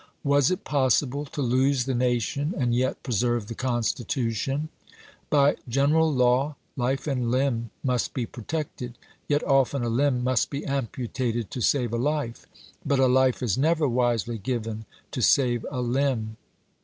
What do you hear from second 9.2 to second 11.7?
yet often a limb must be amputated to